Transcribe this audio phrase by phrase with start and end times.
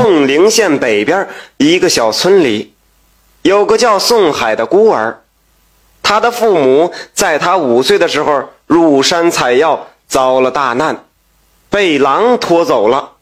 [0.00, 2.72] 凤陵县北边一个小村里，
[3.42, 5.24] 有个叫宋海的孤儿，
[6.04, 11.04] 他的父母在他五岁的时候入山采药，遭了大难，
[11.68, 13.14] 被狼拖走了。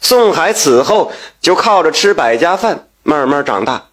[0.00, 1.12] 宋海此后
[1.42, 3.88] 就靠着吃百家饭慢慢长大。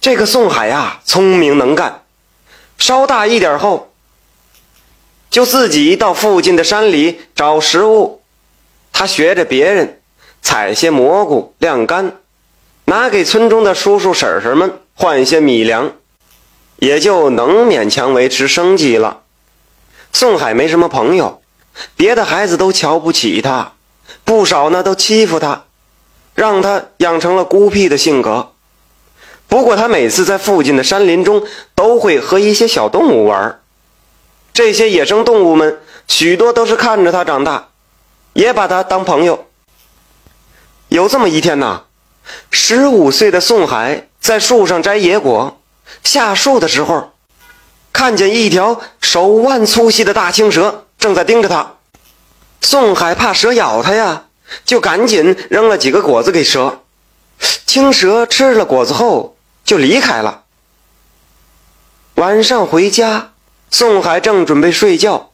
[0.00, 2.02] 这个宋海呀，聪明能干，
[2.78, 3.92] 稍大一点后，
[5.28, 8.22] 就自己到附近的山里找食物。
[8.92, 10.00] 他学着别人，
[10.46, 12.18] 采些蘑菇晾干，
[12.84, 15.90] 拿给村中的叔叔婶婶们换些米粮，
[16.76, 19.22] 也就能勉强维持生计了。
[20.12, 21.42] 宋海没什么朋友，
[21.96, 23.72] 别的孩子都瞧不起他，
[24.22, 25.64] 不少呢都欺负他，
[26.36, 28.52] 让他养成了孤僻的性格。
[29.48, 31.42] 不过他每次在附近的山林中
[31.74, 33.60] 都会和一些小动物玩，
[34.54, 37.70] 这些野生动物们许多都是看着他长大。
[38.32, 39.46] 也把他当朋友。
[40.88, 41.82] 有这么一天呐，
[42.50, 45.60] 十五岁的宋海在树上摘野果，
[46.04, 47.12] 下树的时候，
[47.92, 51.74] 看见一条手腕粗细的大青蛇正在盯着他。
[52.60, 54.26] 宋海怕蛇咬他呀，
[54.64, 56.82] 就赶紧扔了几个果子给蛇。
[57.66, 60.44] 青蛇吃了果子后就离开了。
[62.14, 63.32] 晚上回家，
[63.70, 65.30] 宋海正准备睡觉。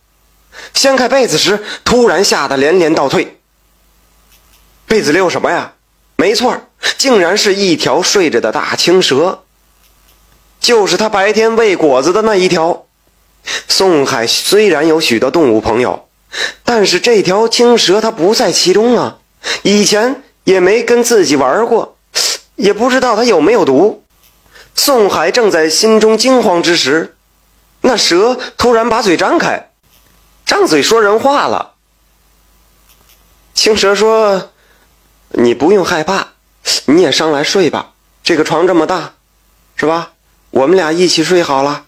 [0.75, 3.42] 掀开被子时，突然吓得连连倒退。
[4.93, 5.73] 被子里有什么呀？
[6.17, 6.55] 没错，
[6.99, 9.43] 竟然是一条睡着的大青蛇，
[10.61, 12.85] 就是他白天喂果子的那一条。
[13.69, 16.11] 宋海虽然有许多动物朋友，
[16.63, 19.17] 但是这条青蛇它不在其中啊。
[19.63, 21.97] 以前也没跟自己玩过，
[22.57, 24.05] 也不知道它有没有毒。
[24.75, 27.17] 宋海正在心中惊慌之时，
[27.81, 29.71] 那蛇突然把嘴张开。
[30.45, 31.73] 张嘴说人话了。
[33.55, 34.51] 青蛇说
[35.33, 36.29] ：“你不用害怕，
[36.87, 37.93] 你也上来睡吧。
[38.23, 39.15] 这个床这么大，
[39.77, 40.13] 是吧？
[40.51, 41.85] 我们俩一起睡好了。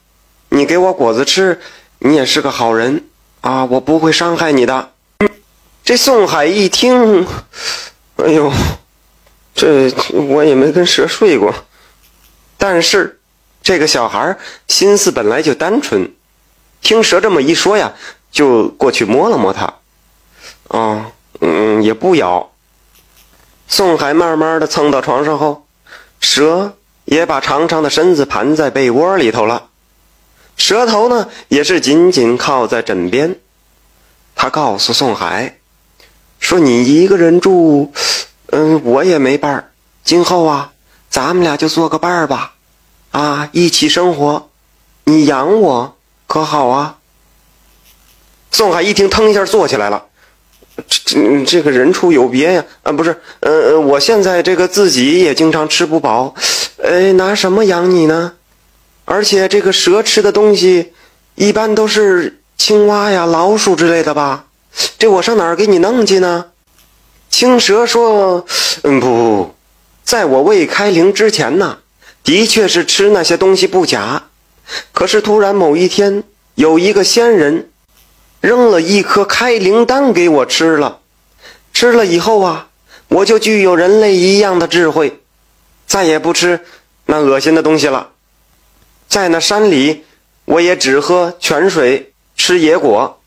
[0.48, 1.60] 你给我果子吃，
[1.98, 3.04] 你也是个好人
[3.40, 4.90] 啊，我不会伤害你的。”
[5.84, 7.26] 这宋海一听，
[8.16, 8.50] 哎呦，
[9.54, 11.54] 这我也没跟蛇睡过，
[12.56, 13.20] 但是
[13.62, 14.36] 这个小孩
[14.68, 16.10] 心思本来就单纯，
[16.80, 17.92] 听蛇这么一说呀。
[18.32, 19.74] 就过去摸了摸它，
[20.66, 22.50] 啊，嗯，也不咬。
[23.76, 25.66] 宋海慢慢的蹭到床上后，
[26.20, 26.74] 蛇
[27.06, 29.66] 也把长长的身子盘在被窝里头了，
[30.56, 33.34] 蛇头呢也是紧紧靠在枕边。
[34.36, 35.58] 他告诉宋海，
[36.38, 37.92] 说：“你一个人住，
[38.52, 39.72] 嗯，我也没伴儿。
[40.04, 40.70] 今后啊，
[41.10, 42.52] 咱们俩就做个伴儿吧，
[43.10, 44.50] 啊，一起生活，
[45.02, 45.96] 你养我
[46.28, 46.98] 可好啊？”
[48.52, 50.06] 宋海一听，腾一下坐起来了。
[50.86, 52.64] 这这这个人畜有别呀！
[52.82, 56.34] 啊，不是，呃，我现在这个自己也经常吃不饱，
[56.76, 58.32] 呃，拿什么养你呢？
[59.04, 60.92] 而且这个蛇吃的东西，
[61.34, 64.46] 一般都是青蛙呀、老鼠之类的吧？
[64.98, 66.46] 这我上哪儿给你弄去呢？
[67.30, 68.46] 青蛇说
[68.84, 69.54] ：“嗯，不不，
[70.04, 71.78] 在我未开灵之前呢，
[72.22, 74.24] 的确是吃那些东西不假。
[74.92, 76.24] 可是突然某一天，
[76.54, 77.70] 有一个仙人。”
[78.44, 80.98] 扔了一颗开灵丹给我吃了，
[81.72, 82.68] 吃了以后啊，
[83.08, 85.22] 我就具有人类一样的智慧，
[85.86, 86.60] 再也不吃
[87.06, 88.10] 那恶心的东西了。
[89.08, 90.04] 在那山里，
[90.44, 93.18] 我也只喝泉水，吃野果，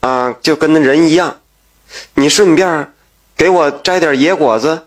[0.00, 1.40] 啊，就跟那人一样。
[2.14, 2.90] 你顺便
[3.36, 4.80] 给我摘点野果子，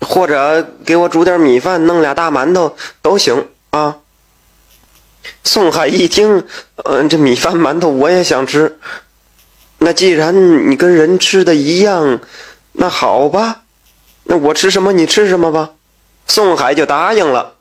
[0.00, 3.98] 或者给我煮点米饭，弄俩大馒头都行啊。
[5.44, 6.44] 宋海一听，
[6.86, 8.80] 嗯，这米饭馒头我也想吃。
[9.84, 12.20] 那既然你跟人吃的一样，
[12.70, 13.62] 那好吧，
[14.22, 15.70] 那我吃什么你吃什么吧。
[16.28, 17.54] 宋海就答应了，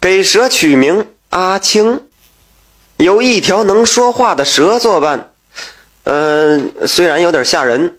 [0.00, 2.08] 给蛇取名阿青，
[2.96, 5.32] 有一条能说话的蛇作伴。
[6.04, 7.98] 嗯，虽然有点吓人，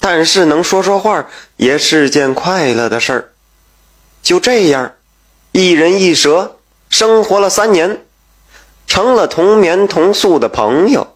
[0.00, 3.32] 但是能说说话也是件快乐的事儿。
[4.20, 4.94] 就这样，
[5.52, 6.56] 一人一蛇
[6.90, 8.04] 生活了三年，
[8.88, 11.11] 成了同眠同宿的朋友。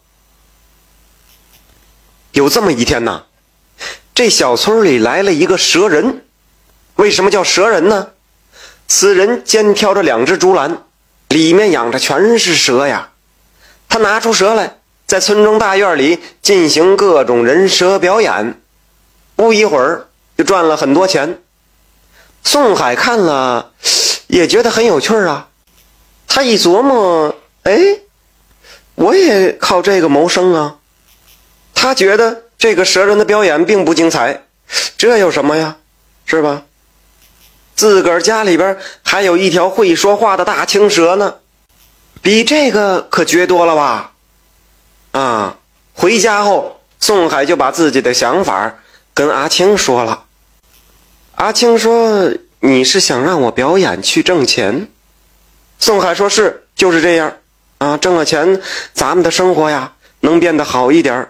[2.36, 3.22] 有这么一天呐，
[4.14, 6.22] 这小村里来了一个蛇人。
[6.96, 8.08] 为什么叫蛇人呢？
[8.86, 10.82] 此人肩挑着两只竹篮，
[11.28, 13.08] 里面养着全是蛇呀。
[13.88, 18.60] 他拿出蛇来，在村中大院里进行各种人蛇表演，
[19.34, 21.40] 不一会儿就赚了很多钱。
[22.44, 23.72] 宋海看了，
[24.26, 25.48] 也觉得很有趣啊。
[26.28, 27.80] 他一琢磨，哎，
[28.94, 30.76] 我也靠这个谋生啊。
[31.86, 34.42] 他觉得这个蛇人的表演并不精彩，
[34.98, 35.76] 这有什么呀？
[36.24, 36.64] 是吧？
[37.76, 41.36] 自个儿家里边还有一条会说话的大青蛇呢，
[42.20, 44.14] 比这个可绝多了吧？
[45.12, 45.58] 啊！
[45.92, 48.74] 回家后，宋海就把自己的想法
[49.14, 50.24] 跟阿青说了。
[51.36, 54.88] 阿青说：“你是想让我表演去挣钱？”
[55.78, 57.32] 宋海说：“是，就是这样。
[57.78, 58.60] 啊，挣了钱，
[58.92, 61.28] 咱们的生活呀，能变得好一点。”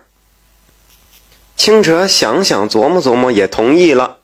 [1.57, 4.19] 青蛇想想琢磨琢磨，也同意了。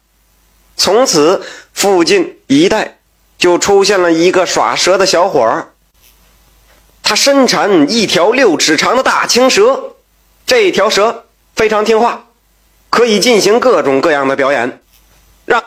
[0.77, 1.43] 从此，
[1.73, 2.99] 附近一带
[3.39, 5.73] 就出现了一个耍蛇的小伙儿。
[7.03, 9.95] 他身缠一条六尺长的大青蛇，
[10.47, 11.25] 这条蛇
[11.57, 12.27] 非常听话，
[12.91, 14.81] 可以进行各种各样的表演，
[15.47, 15.65] 让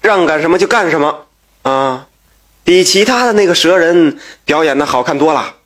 [0.00, 1.26] 让干什么就干什么
[1.62, 2.08] 啊，
[2.64, 5.56] 比其他的那个蛇人表演的好看多了。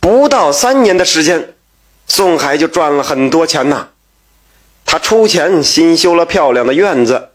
[0.00, 1.55] 不到三年的时间。
[2.08, 3.88] 宋海就赚了很多钱呐，
[4.84, 7.30] 他出钱新修了漂亮的院子，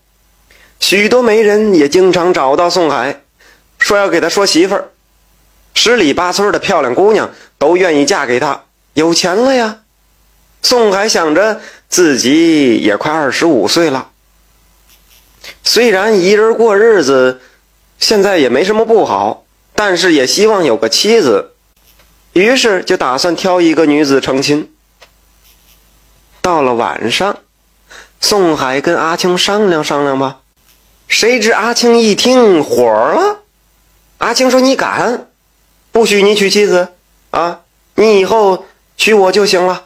[0.80, 3.22] 许多媒人也经常找到宋海，
[3.78, 4.90] 说要给他说媳妇儿，
[5.74, 8.64] 十里八村的漂亮姑娘都愿意嫁给他，
[8.94, 9.80] 有钱了呀。
[10.64, 11.60] 宋海想着
[11.90, 14.10] 自己也快二十五岁了，
[15.64, 17.42] 虽然一人过日子，
[18.00, 19.46] 现在也没什么不好，
[19.76, 21.51] 但是也希望有个妻子。
[22.34, 24.72] 于是就打算挑一个女子成亲。
[26.42, 27.38] 到了晚上，
[28.20, 30.40] 宋海跟阿青商量商量吧。
[31.08, 33.42] 谁知阿青一听火了。
[34.20, 35.28] 阿青说：“你敢？
[35.92, 36.88] 不许你娶妻子
[37.32, 37.62] 啊！
[37.96, 39.86] 你以后娶我就行了。”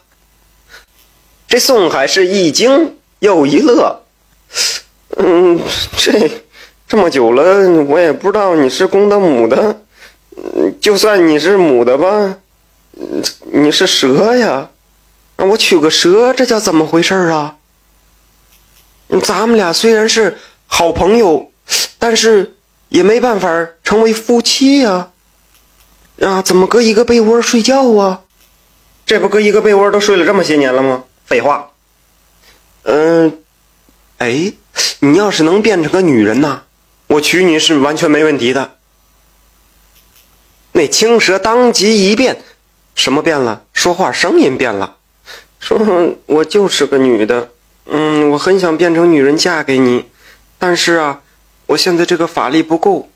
[1.48, 4.04] 这宋海是一惊又一乐。
[5.18, 5.60] 嗯，
[5.98, 6.44] 这
[6.88, 9.82] 这么久了，我也不知道你是公的母的。
[10.82, 12.38] 就算你是母的吧，
[13.52, 14.70] 你是蛇呀，
[15.38, 17.58] 让我娶个蛇，这叫怎么回事啊？
[19.24, 20.38] 咱们俩虽然是
[20.68, 21.52] 好朋友，
[22.00, 22.56] 但是
[22.90, 25.12] 也没办法成为夫妻呀。
[26.22, 28.22] 啊，怎么搁一个被窝睡觉啊？
[29.06, 31.04] 这不搁一个被窝都睡了这么些年了吗？
[31.26, 31.72] 废话。
[32.84, 33.40] 嗯，
[34.18, 34.54] 哎，
[35.00, 36.64] 你要是能变成个女人呐，
[37.08, 38.75] 我娶你是完全没问题的。
[40.76, 42.44] 那青蛇当即一变，
[42.96, 43.62] 什么变了？
[43.72, 44.98] 说话声音变了，
[45.58, 45.80] 说
[46.28, 47.50] ：“我就是个女的，
[47.86, 50.10] 嗯，我很想变成女人嫁给你，
[50.60, 51.22] 但是啊，
[51.68, 53.08] 我现在这个法力不够，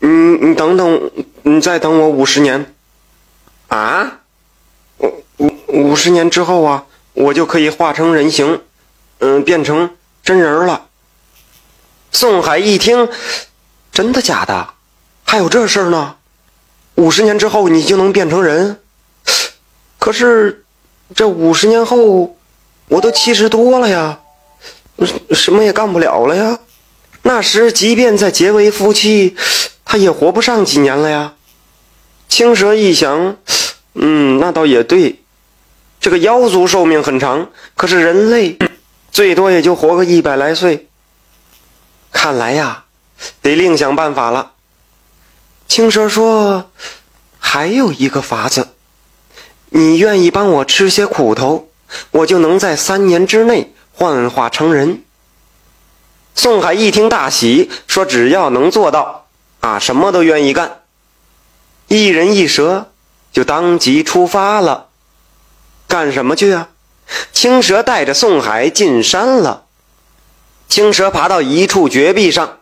[0.00, 1.08] 嗯，你等等，
[1.42, 2.74] 你再等我五十年，
[3.68, 4.22] 啊，
[4.98, 8.62] 五五五十年之后啊，我就可以化成人形，
[9.20, 9.90] 嗯，变成
[10.24, 10.88] 真人了。”
[12.10, 13.08] 宋海一听，
[13.92, 14.70] 真的假的？
[15.22, 16.16] 还有这事儿呢？
[17.00, 18.76] 五十年之后你就能变成人，
[19.98, 20.66] 可是
[21.14, 22.36] 这五十年后
[22.88, 24.20] 我都七十多了呀，
[25.30, 26.58] 什么也干不了了呀。
[27.22, 29.34] 那时即便再结为夫妻，
[29.82, 31.32] 他也活不上几年了呀。
[32.28, 33.38] 青蛇一想，
[33.94, 35.22] 嗯，那倒也对。
[36.00, 38.58] 这个妖族寿命很长，可是人类
[39.10, 40.88] 最多也就活个一百来岁。
[42.12, 42.84] 看来呀，
[43.40, 44.52] 得另想办法了。
[45.70, 46.68] 青蛇说
[47.38, 48.70] ：“还有一个法子，
[49.68, 51.68] 你愿意帮我吃些苦头，
[52.10, 55.04] 我就能在三年之内幻化成人。”
[56.34, 59.28] 宋海一听大喜，说：“只要能做到，
[59.60, 60.80] 啊，什么都愿意干。”
[61.86, 62.90] 一人一蛇
[63.32, 64.88] 就当即出发了。
[65.86, 66.70] 干什么去啊？
[67.32, 69.66] 青蛇带着宋海进山了。
[70.68, 72.56] 青蛇爬到一处绝壁上。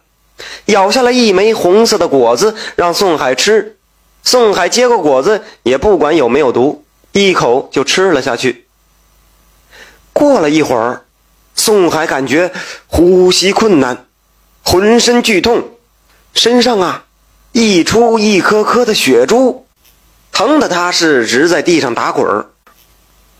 [0.66, 3.76] 咬下了一枚红色的果子，让宋海吃。
[4.23, 8.66] 宋海接过果子，也不管有没有毒，一口就吃了下去。
[10.12, 11.04] 过了一会儿，
[11.54, 12.52] 宋海感觉
[12.87, 14.07] 呼吸困难，
[14.62, 15.71] 浑身剧痛，
[16.35, 17.04] 身上啊
[17.52, 19.66] 溢出一颗颗的血珠，
[20.30, 22.47] 疼得他是直在地上打滚。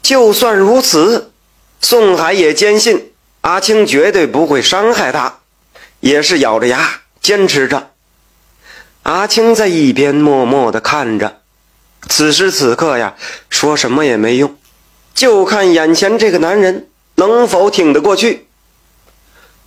[0.01, 1.33] 就算如此，
[1.81, 3.13] 宋海也坚信
[3.43, 5.41] 阿青绝对不会伤害他。
[6.01, 7.91] 也是咬着牙坚持着。
[9.03, 11.41] 阿青在一边默默地看着。
[12.09, 13.15] 此时此刻呀，
[13.51, 14.57] 说什么也没用，
[15.15, 18.47] 就看眼前这个男人能否挺得过去。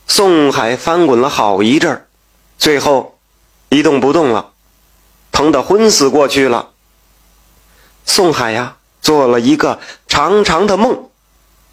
[0.08, 2.08] 宋海翻滚了好一阵儿，
[2.58, 3.20] 最后
[3.70, 4.52] 一动不动了，
[5.32, 6.70] 疼得昏死过去了。
[8.06, 11.10] 宋海呀，做了一个长长的梦，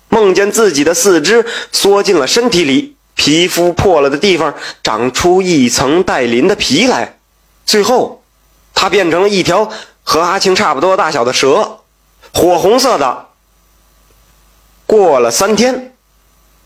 [0.09, 2.97] 梦见自己的四肢缩进了身体里。
[3.19, 7.19] 皮肤破了的地方长出一层带鳞的皮来，
[7.67, 8.23] 最后，
[8.73, 9.69] 它变成了一条
[10.05, 11.81] 和阿青差不多大小的蛇，
[12.33, 13.27] 火红色的。
[14.87, 15.97] 过了三天，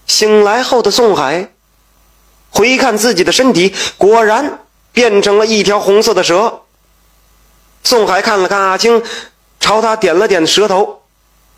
[0.06, 1.48] 醒来后的宋海
[2.50, 4.60] 回看自己的身体，果然
[4.92, 6.60] 变成了一条红色的蛇。
[7.82, 9.02] 宋海看了看阿青，
[9.58, 11.00] 朝他点了点舌头，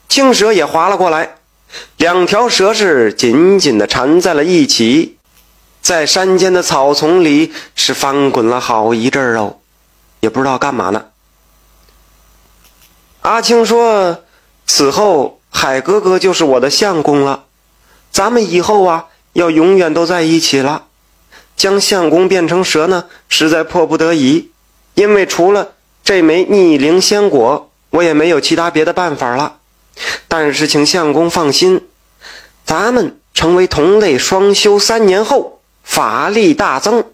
[0.08, 1.38] 青蛇也划了过来，
[1.96, 5.16] 两条蛇是紧紧地缠在了一起，
[5.80, 9.58] 在山间的草丛里是翻滚了好一阵儿哦，
[10.20, 11.06] 也不知道干嘛呢。
[13.22, 14.24] 阿青说
[14.66, 17.44] ：“此后海哥哥就是我的相公了。”
[18.12, 20.84] 咱们以后啊，要永远都在一起了。
[21.56, 24.50] 将相公变成蛇呢，实在迫不得已，
[24.94, 25.72] 因为除了
[26.04, 29.56] 这枚逆灵仙果，我也没有其他别的办法了。
[30.28, 31.86] 但是，请相公放心，
[32.64, 37.04] 咱们成为同类双修三年后，法力大增，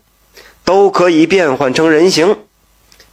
[0.64, 2.38] 都可以变换成人形。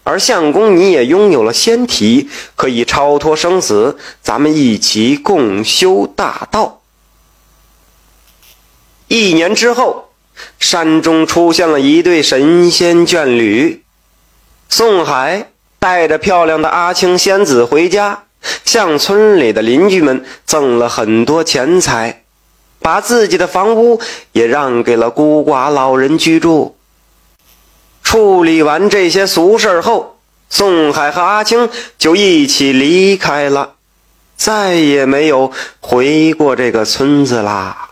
[0.03, 6.81] 而相公你也拥有了仙体，可以超脱生死，咱们一起共修大道。
[9.09, 10.11] 一年之后，
[10.59, 13.83] 山中出现了一对神仙眷侣。
[14.69, 18.23] 宋海带着漂亮的阿青仙子回家，
[18.67, 22.23] 向村里的邻居们赠了很多钱财，
[22.79, 24.01] 把自己的房屋
[24.33, 26.75] 也让给了孤寡老人居住。
[28.03, 30.19] 处理完这些俗事后，
[30.49, 33.75] 宋海和阿青就一起离开了，
[34.35, 37.86] 再也没有回过这个村子啦。